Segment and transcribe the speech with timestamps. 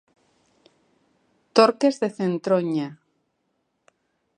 [1.55, 2.87] Torques de Centroña.